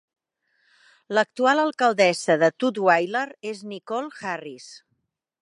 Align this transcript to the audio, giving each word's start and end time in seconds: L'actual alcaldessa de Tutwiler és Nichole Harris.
L'actual 1.17 1.61
alcaldessa 1.63 2.39
de 2.45 2.49
Tutwiler 2.65 3.25
és 3.53 3.63
Nichole 3.75 4.13
Harris. 4.25 4.69